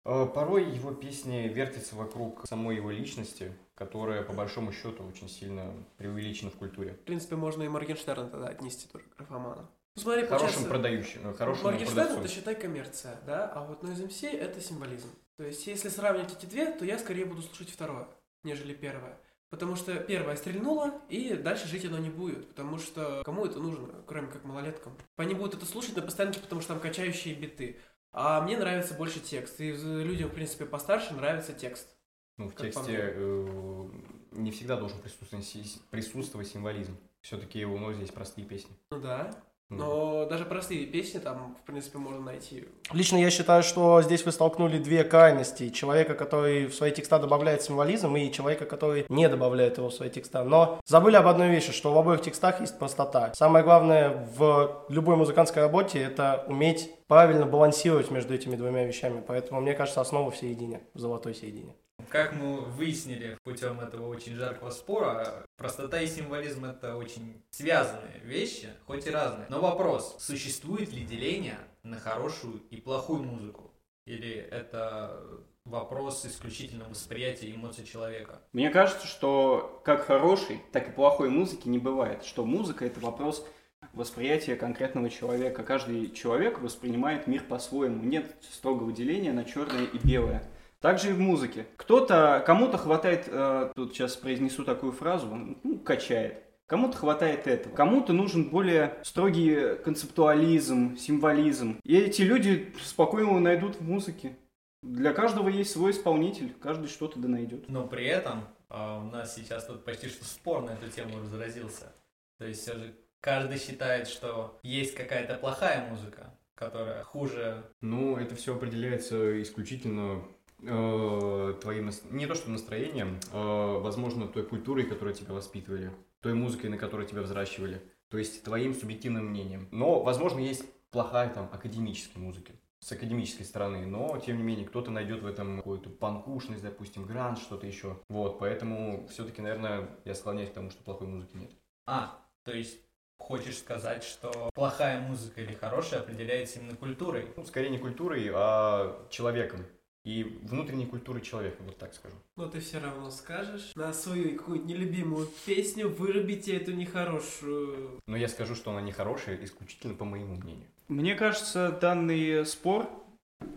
Э, 0.05 0.27
порой 0.35 0.71
его 0.71 0.93
песни 0.93 1.49
вертятся 1.49 1.97
вокруг 1.97 2.47
самой 2.47 2.77
его 2.77 2.91
личности, 2.91 3.53
которая, 3.75 4.23
по 4.23 4.33
большому 4.33 4.73
счету, 4.73 5.05
очень 5.05 5.29
сильно 5.29 5.73
преувеличена 5.97 6.51
в 6.51 6.57
культуре. 6.57 6.95
В 6.95 7.05
принципе, 7.05 7.37
можно 7.37 7.63
и 7.63 7.69
Моргенштерна 7.69 8.29
тогда 8.29 8.49
отнести 8.49 8.89
тоже 8.89 9.05
к 9.05 9.17
графоману. 9.17 9.69
Ну, 9.97 10.03
смотри, 10.03 10.27
Хорошим 10.27 10.65
продающим, 10.67 11.29
э, 11.31 11.35
хорошему 11.35 11.71
Моргенштерн 11.71 12.19
это 12.19 12.29
считай 12.29 12.55
коммерция, 12.55 13.19
да, 13.27 13.49
а 13.49 13.65
вот 13.65 13.83
Noise 13.83 14.09
MC 14.09 14.29
это 14.29 14.61
символизм. 14.61 15.09
То 15.37 15.45
есть, 15.45 15.67
если 15.67 15.89
сравнивать 15.89 16.37
эти 16.37 16.47
две, 16.47 16.73
то 16.73 16.85
я 16.85 16.99
скорее 16.99 17.25
буду 17.25 17.43
слушать 17.43 17.71
второе, 17.71 18.09
нежели 18.45 18.75
первое. 18.75 19.19
Потому 19.51 19.77
что 19.77 19.95
первое 19.97 20.37
стрельнуло, 20.37 21.01
и 21.09 21.35
дальше 21.35 21.69
жить 21.69 21.85
оно 21.87 21.99
не 21.99 22.11
будет. 22.11 22.49
Потому 22.49 22.79
что 22.79 23.23
кому 23.25 23.47
это 23.47 23.59
нужно, 23.59 23.89
кроме 24.07 24.29
как 24.29 24.45
малолеткам? 24.45 24.95
Они 25.17 25.35
будут 25.35 25.55
это 25.55 25.65
слушать 25.65 25.97
на 25.97 26.03
постоянке, 26.03 26.41
потому 26.41 26.61
что 26.61 26.75
там 26.75 26.81
качающие 26.81 27.35
биты. 27.35 27.79
А 28.13 28.41
мне 28.41 28.57
нравится 28.57 28.95
больше 28.95 29.21
текст. 29.21 29.61
И 29.61 29.73
людям, 29.73 30.31
в 30.31 30.35
принципе, 30.35 30.65
постарше 30.65 31.15
нравится 31.15 31.53
текст. 31.53 31.89
Ну, 32.37 32.49
в 32.49 32.55
тексте 32.55 33.13
э, 33.15 33.89
не 34.33 34.51
всегда 34.51 34.77
должен 34.77 35.01
присутствовать, 35.01 35.81
присутствовать 35.91 36.49
символизм. 36.49 36.97
Все-таки 37.21 37.65
у 37.65 37.79
нас 37.79 37.97
здесь 37.97 38.11
простые 38.11 38.47
песни. 38.47 38.71
Ну 38.91 39.01
да. 39.01 39.31
Но 39.71 40.25
даже 40.25 40.47
простые 40.47 40.87
песни 40.87 41.19
там, 41.19 41.57
в 41.63 41.67
принципе, 41.67 41.99
можно 41.99 42.21
найти. 42.21 42.65
Лично 42.93 43.19
я 43.19 43.31
считаю, 43.31 43.63
что 43.63 44.01
здесь 44.01 44.25
вы 44.25 44.33
столкнули 44.33 44.79
две 44.79 45.05
крайности. 45.05 45.69
Человека, 45.69 46.15
который 46.15 46.67
в 46.67 46.75
свои 46.75 46.91
текста 46.91 47.19
добавляет 47.19 47.63
символизм, 47.63 48.17
и 48.17 48.33
человека, 48.33 48.65
который 48.65 49.05
не 49.11 49.29
добавляет 49.29 49.77
его 49.77 49.91
в 49.91 49.95
свои 49.95 50.09
текста. 50.09 50.43
Но 50.43 50.81
забыли 50.87 51.17
об 51.17 51.27
одной 51.27 51.51
вещи, 51.51 51.73
что 51.73 51.93
в 51.93 51.99
обоих 51.99 52.23
текстах 52.23 52.61
есть 52.61 52.79
простота. 52.79 53.33
Самое 53.35 53.63
главное 53.63 54.27
в 54.37 54.87
любой 54.89 55.17
музыкантской 55.17 55.63
работе– 55.63 55.99
это 56.03 56.45
уметь 56.49 56.91
правильно 57.07 57.45
балансировать 57.45 58.11
между 58.11 58.35
этими 58.35 58.57
двумя 58.57 58.85
вещами. 58.85 59.23
Поэтому, 59.27 59.61
мне 59.61 59.75
кажется, 59.75 60.01
основа 60.01 60.31
в 60.31 60.37
середине, 60.37 60.81
в 60.95 60.99
золотой 60.99 61.35
середине. 61.35 61.75
Как 62.11 62.33
мы 62.33 62.63
выяснили 62.63 63.37
путем 63.45 63.81
этого 63.81 64.09
очень 64.09 64.35
жаркого 64.35 64.71
спора, 64.71 65.45
простота 65.57 66.01
и 66.01 66.07
символизм 66.07 66.65
это 66.65 66.97
очень 66.97 67.43
связанные 67.51 68.21
вещи, 68.23 68.69
хоть 68.87 69.07
и 69.07 69.11
разные. 69.11 69.47
Но 69.51 69.61
вопрос, 69.61 70.17
существует 70.19 70.91
ли 70.93 71.05
деление 71.05 71.59
на 71.83 71.99
хорошую 71.99 72.63
и 72.71 72.81
плохую 72.81 73.25
музыку? 73.25 73.73
Или 74.07 74.33
это 74.33 75.23
вопрос 75.67 76.25
исключительно 76.25 76.89
восприятия 76.89 77.51
эмоций 77.51 77.85
человека? 77.85 78.41
Мне 78.55 78.71
кажется, 78.71 79.07
что 79.07 79.83
как 79.85 80.07
хорошей, 80.07 80.63
так 80.73 80.89
и 80.89 80.93
плохой 80.93 81.29
музыки 81.29 81.69
не 81.69 81.79
бывает. 81.79 82.25
Что 82.25 82.47
музыка 82.47 82.87
это 82.87 83.01
вопрос 83.01 83.47
восприятия 83.93 84.57
конкретного 84.57 85.11
человека. 85.11 85.63
Каждый 85.63 86.11
человек 86.13 86.61
воспринимает 86.61 87.27
мир 87.27 87.43
по-своему. 87.45 88.03
Нет 88.03 88.35
строгого 88.51 88.93
деления 88.93 89.35
на 89.35 89.45
черное 89.45 89.85
и 89.85 89.99
белое. 89.99 90.43
Также 90.81 91.11
и 91.11 91.13
в 91.13 91.21
музыке. 91.21 91.67
Кто-то, 91.77 92.43
кому-то 92.47 92.79
хватает, 92.79 93.25
э, 93.27 93.73
тут 93.75 93.93
сейчас 93.93 94.17
произнесу 94.17 94.65
такую 94.65 94.93
фразу, 94.93 95.27
ну, 95.63 95.79
качает. 95.81 96.45
Кому-то 96.67 96.99
хватает 96.99 97.47
этого. 97.47 97.75
Кому-то 97.75 98.13
нужен 98.13 98.51
более 98.51 98.99
строгий 99.03 99.77
концептуализм, 99.83 100.97
символизм. 100.97 101.81
И 101.83 101.97
эти 101.97 102.23
люди 102.23 102.73
спокойно 102.83 103.41
найдут 103.41 103.77
в 103.77 103.83
музыке. 103.83 104.37
Для 104.83 105.13
каждого 105.13 105.49
есть 105.49 105.73
свой 105.73 105.91
исполнитель, 105.91 106.55
каждый 106.61 106.89
что-то 106.89 107.19
да 107.19 107.27
найдет. 107.27 107.69
Но 107.69 107.87
при 107.87 108.07
этом 108.07 108.45
а, 108.69 109.01
у 109.01 109.11
нас 109.11 109.35
сейчас 109.35 109.65
тут 109.65 109.85
почти 109.85 110.09
что 110.09 110.25
спор 110.25 110.63
на 110.63 110.73
эту 110.73 110.89
тему 110.89 111.19
разразился. 111.21 111.93
То 112.39 112.45
есть 112.45 112.63
все 112.63 112.75
же 112.75 112.95
каждый 113.21 113.59
считает, 113.59 114.07
что 114.07 114.59
есть 114.63 114.95
какая-то 114.95 115.35
плохая 115.35 115.89
музыка, 115.89 116.35
которая 116.55 117.03
хуже 117.03 117.65
Ну, 117.81 118.17
это 118.17 118.37
все 118.37 118.55
определяется 118.55 119.43
исключительно 119.43 120.23
э, 120.63 121.55
твоим, 121.61 121.87
нас- 121.87 122.03
не 122.11 122.27
то 122.27 122.35
что 122.35 122.51
настроением, 122.51 123.19
э, 123.33 123.79
возможно, 123.81 124.27
той 124.29 124.45
культурой, 124.45 124.85
которой 124.85 125.15
тебя 125.15 125.35
воспитывали, 125.35 125.93
той 126.21 126.35
музыкой, 126.35 126.71
на 126.71 126.79
которой 126.79 127.07
тебя 127.07 127.23
взращивали, 127.23 127.83
то 128.11 128.19
есть 128.19 128.43
твоим 128.43 128.75
субъективным 128.75 129.27
мнением. 129.27 129.69
Но, 129.71 130.03
возможно, 130.03 130.41
есть 130.41 130.65
плохая 130.91 131.29
там 131.29 131.51
академической 131.53 132.19
музыки 132.19 132.55
с 132.81 132.93
академической 132.93 133.43
стороны, 133.43 133.87
но, 133.87 134.19
тем 134.25 134.37
не 134.37 134.43
менее, 134.43 134.67
кто-то 134.67 134.91
найдет 134.91 135.23
в 135.23 135.27
этом 135.27 135.59
какую-то 135.59 135.91
панкушность, 135.91 136.63
допустим, 136.63 137.07
гранж, 137.07 137.41
что-то 137.41 137.67
еще. 137.67 138.01
Вот, 138.09 138.39
поэтому 138.39 139.07
все-таки, 139.09 139.43
наверное, 139.43 139.89
я 140.05 140.15
склоняюсь 140.15 140.51
к 140.51 140.55
тому, 140.55 140.71
что 140.71 140.83
плохой 140.83 141.09
музыки 141.09 141.37
нет. 141.37 141.51
А, 141.87 142.25
то 142.45 142.53
есть 142.53 142.79
хочешь 143.19 143.59
сказать, 143.59 144.05
что 144.05 144.51
плохая 144.55 145.01
музыка 145.01 145.41
или 145.41 145.55
хорошая 145.55 146.01
определяется 146.01 146.61
именно 146.61 146.77
культурой? 146.77 147.27
Ну, 147.37 147.45
скорее 147.45 147.71
не 147.71 147.79
культурой, 147.79 148.31
а 148.33 149.07
человеком. 149.11 149.67
И 150.05 150.23
внутренней 150.43 150.87
культурой 150.87 151.21
человека, 151.21 151.63
вот 151.65 151.77
так 151.77 151.93
скажу. 151.95 152.17
Но 152.37 152.47
ты 152.47 152.61
все 152.61 152.79
равно 152.79 153.11
скажешь 153.11 153.73
на 153.75 153.93
свою 153.93 154.37
какую-нибудь 154.37 154.71
нелюбимую 154.71 155.29
песню 155.45 155.89
вырубите 155.89 156.57
эту 156.57 156.73
нехорошую. 156.73 158.01
Но 158.07 158.17
я 158.17 158.29
скажу, 158.29 158.55
что 158.55 158.71
она 158.71 158.81
не 158.81 158.93
хорошая 158.93 159.43
исключительно 159.45 159.95
по 159.95 160.05
моему 160.05 160.37
мнению. 160.37 160.69
Мне 160.89 161.15
кажется, 161.15 161.77
данный 161.81 162.47
спор 162.47 162.89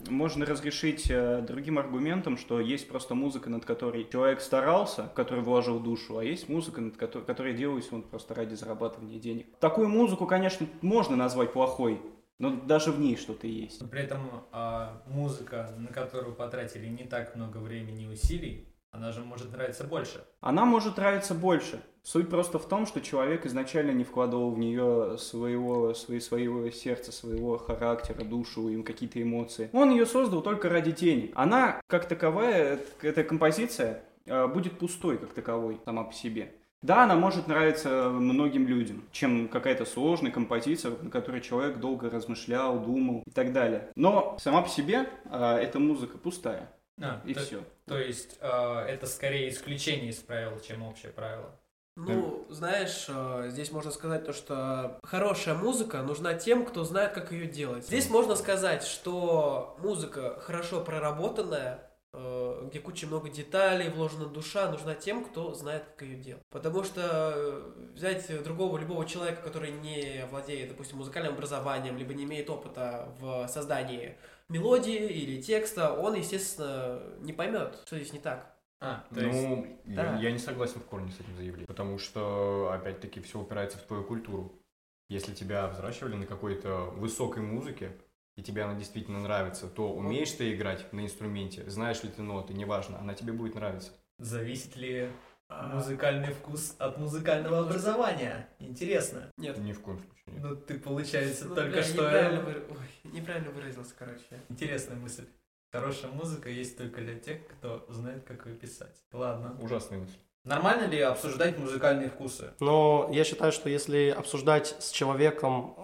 можно 0.09 0.45
разрешить 0.45 1.09
э, 1.09 1.41
другим 1.41 1.79
аргументом, 1.79 2.37
что 2.37 2.59
есть 2.59 2.87
просто 2.87 3.15
музыка, 3.15 3.49
над 3.49 3.65
которой 3.65 4.07
человек 4.11 4.41
старался, 4.41 5.09
который 5.15 5.43
вложил 5.43 5.79
душу, 5.79 6.17
а 6.17 6.23
есть 6.23 6.49
музыка, 6.49 6.81
над 6.81 6.97
которой, 6.97 7.23
которая 7.23 7.53
делалась 7.53 7.91
он 7.91 8.03
просто 8.03 8.35
ради 8.35 8.55
зарабатывания 8.55 9.19
денег. 9.19 9.47
Такую 9.59 9.89
музыку, 9.89 10.27
конечно, 10.27 10.67
можно 10.81 11.15
назвать 11.15 11.53
плохой, 11.53 12.01
но 12.41 12.49
даже 12.65 12.91
в 12.91 12.99
ней 12.99 13.15
что-то 13.15 13.47
есть. 13.47 13.89
При 13.89 14.01
этом 14.01 14.45
а, 14.51 15.01
музыка, 15.07 15.73
на 15.77 15.87
которую 15.87 16.35
потратили 16.35 16.87
не 16.87 17.05
так 17.05 17.35
много 17.35 17.57
времени 17.57 18.03
и 18.03 18.07
усилий, 18.07 18.67
она 18.91 19.13
же 19.13 19.21
может 19.23 19.53
нравиться 19.53 19.85
больше. 19.85 20.25
Она 20.41 20.65
может 20.65 20.97
нравиться 20.97 21.33
больше. 21.33 21.81
Суть 22.03 22.29
просто 22.29 22.59
в 22.59 22.67
том, 22.67 22.85
что 22.85 22.99
человек 22.99 23.45
изначально 23.45 23.91
не 23.91 24.03
вкладывал 24.03 24.51
в 24.51 24.59
нее 24.59 25.17
своего, 25.17 25.93
свои- 25.93 26.19
своего 26.19 26.69
сердца, 26.71 27.11
своего 27.11 27.57
характера, 27.57 28.23
душу, 28.25 28.67
им 28.69 28.83
какие-то 28.83 29.21
эмоции. 29.21 29.69
Он 29.71 29.91
ее 29.91 30.05
создал 30.05 30.41
только 30.41 30.67
ради 30.67 30.91
денег. 30.91 31.31
Она, 31.35 31.79
как 31.87 32.07
таковая, 32.07 32.75
эт- 32.77 32.87
эта 33.03 33.23
композиция, 33.23 34.03
э, 34.25 34.47
будет 34.47 34.77
пустой, 34.79 35.17
как 35.19 35.33
таковой, 35.33 35.79
сама 35.85 36.03
по 36.03 36.13
себе. 36.13 36.53
Да, 36.81 37.03
она 37.03 37.15
может 37.15 37.47
нравиться 37.47 38.09
многим 38.09 38.67
людям, 38.67 39.03
чем 39.11 39.47
какая-то 39.47 39.85
сложная 39.85 40.31
композиция, 40.31 40.93
на 41.01 41.11
которой 41.11 41.41
человек 41.41 41.77
долго 41.77 42.09
размышлял, 42.09 42.79
думал 42.79 43.21
и 43.25 43.31
так 43.31 43.53
далее. 43.53 43.91
Но 43.95 44.35
сама 44.39 44.63
по 44.63 44.69
себе 44.69 45.07
э, 45.25 45.57
эта 45.61 45.77
музыка 45.79 46.17
пустая, 46.17 46.71
А, 46.99 47.21
и 47.23 47.33
то, 47.35 47.41
все. 47.41 47.63
то 47.85 47.99
есть 47.99 48.37
а, 48.41 48.83
это 48.85 49.05
скорее 49.05 49.49
исключение 49.49 50.09
из 50.09 50.17
правил, 50.17 50.59
чем 50.59 50.81
общее 50.83 51.11
правило. 51.11 51.51
Ну, 51.97 52.47
знаешь, 52.49 53.05
э, 53.09 53.49
здесь 53.49 53.71
можно 53.71 53.91
сказать 53.91 54.25
то, 54.25 54.33
что 54.33 54.97
хорошая 55.03 55.55
музыка 55.55 56.01
нужна 56.01 56.33
тем, 56.33 56.65
кто 56.65 56.83
знает, 56.85 57.11
как 57.11 57.31
ее 57.31 57.45
делать. 57.47 57.85
Здесь 57.85 58.09
можно 58.09 58.35
сказать, 58.35 58.83
что 58.83 59.75
музыка 59.79 60.39
хорошо 60.39 60.81
проработанная, 60.83 61.73
э, 61.75 61.90
где 62.13 62.79
куча 62.79 63.07
много 63.07 63.29
деталей, 63.29 63.89
вложена 63.89 64.25
душа, 64.25 64.69
нужна 64.69 64.95
тем, 64.95 65.23
кто 65.23 65.53
знает, 65.53 65.83
как 65.83 66.01
ее 66.01 66.17
делать. 66.17 66.43
Потому 66.49 66.83
что 66.83 67.01
э, 67.33 67.71
взять 67.93 68.43
другого, 68.43 68.77
любого 68.77 69.05
человека, 69.05 69.41
который 69.41 69.71
не 69.71 70.25
владеет, 70.29 70.69
допустим, 70.69 70.97
музыкальным 70.97 71.33
образованием, 71.33 71.97
либо 71.97 72.13
не 72.13 72.25
имеет 72.25 72.49
опыта 72.49 73.15
в 73.19 73.47
создании 73.47 74.17
мелодии 74.49 75.07
или 75.07 75.41
текста, 75.41 75.93
он, 75.93 76.15
естественно, 76.15 77.01
не 77.19 77.33
поймет, 77.33 77.77
что 77.85 77.97
здесь 77.97 78.13
не 78.13 78.19
так. 78.19 78.57
А, 78.81 79.05
то 79.13 79.21
есть... 79.21 79.47
Ну, 79.47 79.79
да. 79.85 80.15
я, 80.15 80.23
я 80.23 80.31
не 80.31 80.39
согласен 80.39 80.81
в 80.81 80.85
корне 80.85 81.11
с 81.11 81.19
этим 81.19 81.35
заявлением, 81.35 81.67
потому 81.67 81.97
что, 81.97 82.71
опять-таки, 82.73 83.21
все 83.21 83.39
упирается 83.39 83.77
в 83.77 83.83
твою 83.83 84.03
культуру. 84.03 84.59
Если 85.07 85.33
тебя 85.33 85.67
взращивали 85.67 86.15
на 86.15 86.25
какой-то 86.25 86.85
высокой 86.95 87.43
музыке, 87.43 87.97
и 88.37 88.43
тебе 88.43 88.63
она 88.63 88.73
действительно 88.75 89.19
нравится, 89.19 89.67
то 89.67 89.91
умеешь 89.93 90.31
ты 90.31 90.53
играть 90.53 90.91
на 90.93 91.01
инструменте, 91.01 91.69
знаешь 91.69 92.01
ли 92.03 92.09
ты 92.09 92.21
ноты, 92.21 92.53
неважно, 92.53 92.99
она 92.99 93.13
тебе 93.13 93.33
будет 93.33 93.55
нравиться. 93.55 93.91
Зависит 94.19 94.75
ли 94.75 95.09
музыкальный 95.49 96.33
вкус 96.33 96.75
от 96.79 96.97
музыкального 96.97 97.59
образования? 97.59 98.47
Интересно. 98.59 99.31
Нет. 99.37 99.57
Ни 99.57 99.73
в 99.73 99.81
коем 99.81 99.99
случае 99.99 100.23
нет. 100.27 100.43
Ну, 100.43 100.55
ты, 100.55 100.79
получается, 100.79 101.45
Ну, 101.47 101.55
только 101.55 101.71
бля, 101.71 101.83
что... 101.83 101.93
Неправильно, 102.03 102.41
выра- 102.41 102.63
Ой, 102.69 103.11
неправильно 103.11 103.51
выразился, 103.51 103.93
короче. 103.97 104.23
Интересная 104.49 104.95
мысль. 104.97 105.25
Хорошая 105.73 106.11
музыка 106.11 106.49
есть 106.49 106.77
только 106.77 107.01
для 107.01 107.15
тех, 107.17 107.47
кто 107.47 107.85
знает, 107.89 108.23
как 108.25 108.45
ее 108.45 108.55
писать. 108.55 108.95
Ладно. 109.11 109.57
Ужасная 109.61 109.99
мысль. 109.99 110.17
Нормально 110.43 110.85
ли 110.87 110.99
обсуждать 110.99 111.57
музыкальные 111.57 112.09
вкусы? 112.09 112.53
Но 112.59 113.09
я 113.13 113.23
считаю, 113.23 113.51
что 113.51 113.69
если 113.69 114.09
обсуждать 114.09 114.75
с 114.79 114.89
человеком 114.91 115.75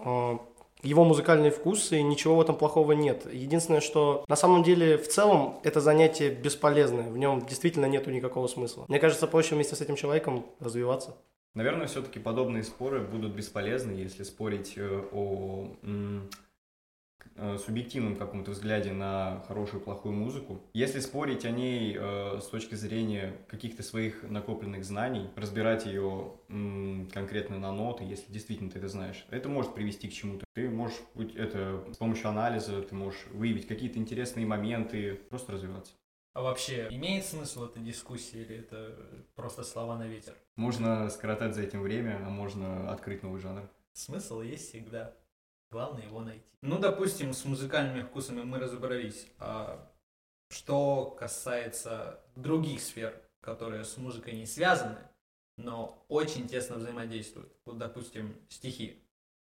его 0.82 1.04
музыкальные 1.04 1.50
вкусы, 1.50 2.00
ничего 2.02 2.36
в 2.36 2.40
этом 2.40 2.56
плохого 2.56 2.92
нет. 2.92 3.26
Единственное, 3.32 3.80
что 3.80 4.24
на 4.28 4.36
самом 4.36 4.62
деле 4.62 4.96
в 4.98 5.08
целом 5.08 5.58
это 5.64 5.80
занятие 5.80 6.30
бесполезное, 6.30 7.10
в 7.10 7.18
нем 7.18 7.44
действительно 7.46 7.86
нету 7.86 8.10
никакого 8.10 8.46
смысла. 8.46 8.84
Мне 8.88 8.98
кажется, 8.98 9.26
проще 9.26 9.54
вместе 9.54 9.76
с 9.76 9.80
этим 9.80 9.96
человеком 9.96 10.46
развиваться. 10.60 11.16
Наверное, 11.54 11.86
все-таки 11.88 12.20
подобные 12.20 12.62
споры 12.62 13.00
будут 13.00 13.32
бесполезны, 13.32 13.90
если 13.92 14.22
спорить 14.22 14.74
э, 14.76 15.02
о 15.12 15.68
м, 15.82 16.27
субъективном 17.58 18.16
каком-то 18.16 18.52
взгляде 18.52 18.92
на 18.92 19.44
хорошую 19.48 19.80
и 19.80 19.84
плохую 19.84 20.14
музыку. 20.14 20.62
Если 20.72 21.00
спорить 21.00 21.44
о 21.44 21.50
ней 21.50 21.96
э, 21.98 22.40
с 22.40 22.46
точки 22.46 22.74
зрения 22.74 23.36
каких-то 23.48 23.82
своих 23.82 24.22
накопленных 24.22 24.84
знаний, 24.84 25.28
разбирать 25.36 25.86
ее 25.86 26.32
м, 26.48 27.08
конкретно 27.12 27.58
на 27.58 27.72
ноты, 27.72 28.04
если 28.04 28.32
действительно 28.32 28.70
ты 28.70 28.78
это 28.78 28.88
знаешь, 28.88 29.26
это 29.30 29.48
может 29.48 29.74
привести 29.74 30.08
к 30.08 30.12
чему-то. 30.12 30.44
Ты 30.54 30.68
можешь 30.70 30.98
быть 31.14 31.34
это 31.34 31.84
с 31.92 31.96
помощью 31.96 32.28
анализа, 32.28 32.82
ты 32.82 32.94
можешь 32.94 33.26
выявить 33.32 33.66
какие-то 33.66 33.98
интересные 33.98 34.46
моменты, 34.46 35.14
просто 35.28 35.52
развиваться. 35.52 35.92
А 36.34 36.42
вообще, 36.42 36.86
имеет 36.90 37.24
смысл 37.24 37.64
эта 37.64 37.80
дискуссия 37.80 38.42
или 38.42 38.58
это 38.58 38.96
просто 39.34 39.64
слова 39.64 39.98
на 39.98 40.06
ветер? 40.06 40.34
Можно 40.54 41.10
скоротать 41.10 41.54
за 41.54 41.62
этим 41.62 41.82
время, 41.82 42.20
а 42.24 42.30
можно 42.30 42.92
открыть 42.92 43.22
новый 43.24 43.40
жанр. 43.40 43.68
Смысл 43.92 44.42
есть 44.42 44.68
всегда. 44.68 45.16
Главное 45.70 46.04
его 46.04 46.20
найти. 46.20 46.48
Ну, 46.62 46.78
допустим, 46.78 47.32
с 47.32 47.44
музыкальными 47.44 48.02
вкусами 48.02 48.42
мы 48.42 48.58
разобрались. 48.58 49.26
А 49.38 49.92
что 50.48 51.10
касается 51.18 52.20
других 52.36 52.80
сфер, 52.80 53.20
которые 53.40 53.84
с 53.84 53.96
музыкой 53.96 54.34
не 54.34 54.46
связаны, 54.46 54.98
но 55.56 56.04
очень 56.08 56.48
тесно 56.48 56.76
взаимодействуют. 56.76 57.52
Вот, 57.64 57.78
допустим, 57.78 58.34
стихи. 58.48 59.04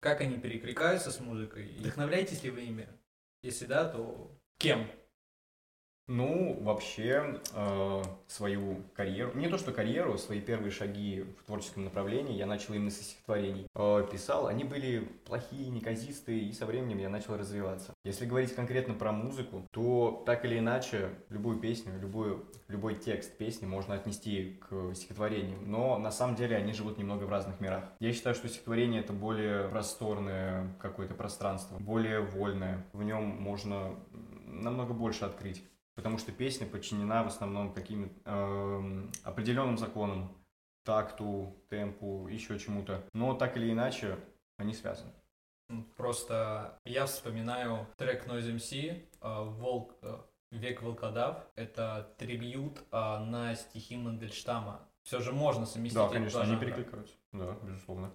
Как 0.00 0.20
они 0.20 0.38
перекликаются 0.38 1.12
с 1.12 1.20
музыкой? 1.20 1.76
Вдохновляетесь 1.78 2.42
ли 2.42 2.50
вы 2.50 2.62
ими? 2.62 2.88
Если 3.42 3.66
да, 3.66 3.88
то 3.88 4.36
кем? 4.58 4.90
Ну, 6.12 6.58
вообще, 6.60 7.40
э, 7.54 8.02
свою 8.26 8.82
карьеру, 8.94 9.30
не 9.36 9.46
то 9.46 9.58
что 9.58 9.70
карьеру, 9.70 10.18
свои 10.18 10.40
первые 10.40 10.72
шаги 10.72 11.24
в 11.38 11.44
творческом 11.44 11.84
направлении 11.84 12.36
я 12.36 12.46
начал 12.46 12.74
именно 12.74 12.90
со 12.90 13.04
стихотворений. 13.04 13.68
Э, 13.76 14.04
писал, 14.10 14.48
они 14.48 14.64
были 14.64 15.08
плохие, 15.24 15.68
неказистые, 15.70 16.40
и 16.40 16.52
со 16.52 16.66
временем 16.66 16.98
я 16.98 17.08
начал 17.08 17.36
развиваться. 17.36 17.94
Если 18.02 18.26
говорить 18.26 18.52
конкретно 18.56 18.94
про 18.94 19.12
музыку, 19.12 19.64
то 19.70 20.24
так 20.26 20.44
или 20.44 20.58
иначе, 20.58 21.10
любую 21.28 21.60
песню, 21.60 21.92
любую, 22.00 22.44
любой 22.66 22.96
текст 22.96 23.38
песни 23.38 23.66
можно 23.66 23.94
отнести 23.94 24.60
к 24.68 24.92
стихотворению, 24.96 25.60
но 25.64 25.96
на 25.96 26.10
самом 26.10 26.34
деле 26.34 26.56
они 26.56 26.72
живут 26.72 26.98
немного 26.98 27.22
в 27.22 27.30
разных 27.30 27.60
мирах. 27.60 27.84
Я 28.00 28.12
считаю, 28.12 28.34
что 28.34 28.48
стихотворение 28.48 29.02
это 29.02 29.12
более 29.12 29.68
просторное 29.68 30.74
какое-то 30.80 31.14
пространство, 31.14 31.78
более 31.78 32.18
вольное. 32.20 32.84
В 32.92 33.04
нем 33.04 33.22
можно 33.22 33.94
намного 34.44 34.92
больше 34.92 35.24
открыть 35.24 35.62
потому 35.94 36.18
что 36.18 36.32
песня 36.32 36.66
подчинена 36.66 37.22
в 37.22 37.28
основном 37.28 37.72
каким-то 37.72 38.14
эм, 38.30 39.12
определенным 39.24 39.78
законам, 39.78 40.36
такту, 40.84 41.56
темпу, 41.68 42.26
еще 42.28 42.58
чему-то. 42.58 43.04
Но 43.12 43.34
так 43.34 43.56
или 43.56 43.70
иначе, 43.70 44.18
они 44.56 44.72
связаны. 44.74 45.12
Просто 45.96 46.80
я 46.84 47.06
вспоминаю 47.06 47.86
трек 47.96 48.26
Noise 48.26 48.56
MC 48.56 49.04
э, 49.20 49.44
«Волк, 49.44 49.94
э, 50.02 50.18
«Век 50.50 50.82
волкодав». 50.82 51.44
Это 51.54 52.12
трибьют 52.18 52.82
э, 52.90 53.18
на 53.18 53.54
стихи 53.54 53.96
Мандельштама. 53.96 54.80
Все 55.04 55.20
же 55.20 55.32
можно 55.32 55.66
совместить 55.66 55.96
Да, 55.96 56.08
конечно, 56.08 56.40
они 56.40 56.52
жанра. 56.52 56.64
перекликаются. 56.64 57.14
Да, 57.32 57.56
безусловно. 57.62 58.10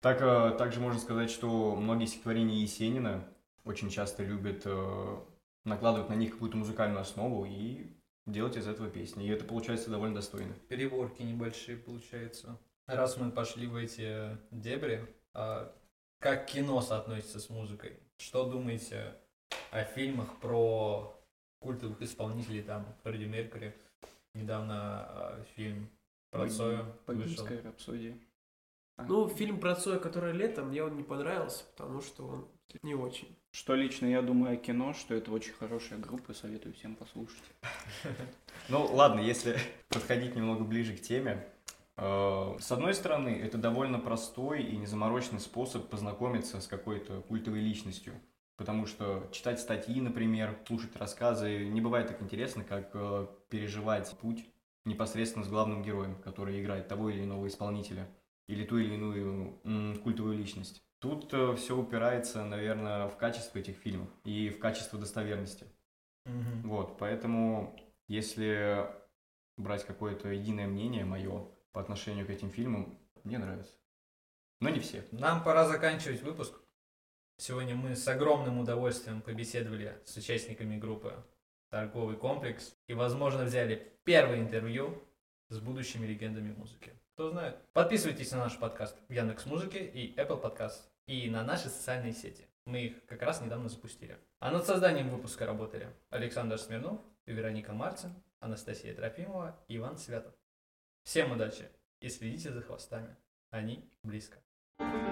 Так, 0.00 0.22
э, 0.22 0.56
также 0.56 0.80
можно 0.80 0.98
сказать, 0.98 1.30
что 1.30 1.76
многие 1.76 2.06
стихотворения 2.06 2.56
Есенина 2.56 3.24
очень 3.64 3.90
часто 3.90 4.22
любят 4.22 4.62
э, 4.64 5.16
накладывать 5.64 6.08
на 6.08 6.14
них 6.14 6.32
какую-то 6.32 6.56
музыкальную 6.56 7.00
основу 7.00 7.44
и 7.44 7.92
делать 8.26 8.56
из 8.56 8.66
этого 8.66 8.88
песни. 8.88 9.26
И 9.26 9.30
это 9.30 9.44
получается 9.44 9.90
довольно 9.90 10.16
достойно. 10.16 10.54
Переборки 10.68 11.22
небольшие 11.22 11.76
получаются. 11.76 12.58
Раз 12.86 13.16
мы 13.16 13.30
пошли 13.30 13.66
в 13.66 13.76
эти 13.76 14.36
дебри, 14.50 15.06
а 15.32 15.74
как 16.18 16.46
кино 16.46 16.80
соотносится 16.80 17.40
с 17.40 17.48
музыкой? 17.48 17.98
Что 18.18 18.48
думаете 18.48 19.14
о 19.70 19.84
фильмах 19.84 20.38
про 20.40 21.18
культовых 21.60 22.00
исполнителей, 22.02 22.62
там, 22.62 22.86
Фредди 23.02 23.24
Меркьюри? 23.24 23.74
Недавно 24.34 24.74
а, 24.74 25.44
фильм 25.54 25.90
про 26.30 26.48
Цоя 26.48 26.84
вышел. 27.06 27.46
Рапсодия. 27.62 28.18
А. 28.96 29.04
Ну, 29.04 29.28
фильм 29.28 29.60
про 29.60 29.74
Цоя, 29.74 29.98
который 29.98 30.32
летом, 30.32 30.68
мне 30.68 30.82
он 30.82 30.96
не 30.96 31.02
понравился, 31.02 31.64
потому 31.64 32.00
что 32.00 32.26
он 32.26 32.48
не 32.82 32.94
очень. 32.94 33.36
Что 33.52 33.74
лично 33.74 34.06
я 34.06 34.20
думаю 34.22 34.54
о 34.54 34.56
кино, 34.56 34.94
что 34.94 35.14
это 35.14 35.30
очень 35.30 35.52
хорошая 35.52 35.98
группа, 35.98 36.34
советую 36.34 36.74
всем 36.74 36.96
послушать. 36.96 37.42
Ну, 38.68 38.86
ладно, 38.86 39.20
если 39.20 39.58
подходить 39.90 40.34
немного 40.34 40.64
ближе 40.64 40.96
к 40.96 41.00
теме. 41.02 41.46
э, 41.98 42.56
С 42.58 42.72
одной 42.72 42.94
стороны, 42.94 43.28
это 43.28 43.58
довольно 43.58 43.98
простой 43.98 44.62
и 44.62 44.76
незамороченный 44.76 45.40
способ 45.40 45.90
познакомиться 45.90 46.60
с 46.62 46.66
какой-то 46.66 47.20
культовой 47.22 47.60
личностью. 47.60 48.14
Потому 48.56 48.86
что 48.86 49.28
читать 49.32 49.60
статьи, 49.60 50.00
например, 50.00 50.58
слушать 50.66 50.96
рассказы 50.96 51.66
не 51.66 51.80
бывает 51.82 52.08
так 52.08 52.22
интересно, 52.22 52.64
как 52.64 52.90
э, 52.94 53.26
переживать 53.50 54.10
путь 54.18 54.46
непосредственно 54.86 55.44
с 55.44 55.48
главным 55.48 55.82
героем, 55.82 56.14
который 56.22 56.60
играет 56.62 56.88
того 56.88 57.10
или 57.10 57.24
иного 57.24 57.48
исполнителя 57.48 58.08
или 58.46 58.64
ту 58.64 58.78
или 58.78 58.94
иную 58.94 59.98
культовую 60.02 60.38
личность. 60.38 60.82
Тут 61.04 61.58
все 61.58 61.76
упирается, 61.76 62.46
наверное, 62.46 63.08
в 63.08 63.18
качество 63.18 63.58
этих 63.58 63.76
фильмов 63.76 64.08
и 64.24 64.48
в 64.48 64.58
качество 64.58 64.98
достоверности. 64.98 65.66
Мгм. 66.24 66.62
Вот, 66.66 66.96
поэтому 66.96 67.78
если 68.08 68.86
брать 69.58 69.84
какое-то 69.84 70.30
единое 70.30 70.66
мнение 70.66 71.04
мое 71.04 71.46
по 71.72 71.82
отношению 71.82 72.26
к 72.26 72.30
этим 72.30 72.48
фильмам, 72.48 72.98
мне 73.22 73.36
нравится. 73.36 73.74
Но 74.62 74.70
не 74.70 74.80
все. 74.80 75.04
Нам 75.10 75.44
пора 75.44 75.68
заканчивать 75.68 76.22
выпуск. 76.22 76.58
Сегодня 77.36 77.74
мы 77.74 77.96
с 77.96 78.08
огромным 78.08 78.58
удовольствием 78.58 79.20
побеседовали 79.20 80.00
с 80.06 80.16
участниками 80.16 80.78
группы 80.78 81.22
«Торговый 81.70 82.16
комплекс» 82.16 82.74
и, 82.86 82.94
возможно, 82.94 83.44
взяли 83.44 83.92
первое 84.04 84.38
интервью 84.38 85.02
с 85.50 85.58
будущими 85.58 86.06
легендами 86.06 86.54
музыки. 86.54 86.94
Кто 87.12 87.28
знает. 87.28 87.58
Подписывайтесь 87.74 88.32
на 88.32 88.38
наш 88.38 88.58
подкаст 88.58 88.96
в 89.06 89.12
Яндекс 89.12 89.44
Музыке 89.44 89.84
и 89.84 90.16
Apple 90.16 90.40
Podcast 90.40 90.93
и 91.06 91.28
на 91.30 91.44
наши 91.44 91.68
социальные 91.68 92.12
сети. 92.12 92.46
Мы 92.66 92.86
их 92.86 93.06
как 93.06 93.22
раз 93.22 93.40
недавно 93.40 93.68
запустили. 93.68 94.18
А 94.40 94.50
над 94.50 94.66
созданием 94.66 95.10
выпуска 95.10 95.46
работали 95.46 95.88
Александр 96.10 96.58
Смирнов, 96.58 97.00
Вероника 97.26 97.72
Марцин, 97.72 98.14
Анастасия 98.40 98.94
Трофимова 98.94 99.58
и 99.68 99.76
Иван 99.76 99.98
Святов. 99.98 100.34
Всем 101.04 101.32
удачи 101.32 101.68
и 102.00 102.08
следите 102.08 102.52
за 102.52 102.62
хвостами. 102.62 103.16
Они 103.50 103.90
близко. 104.02 104.38
Thank 104.78 105.03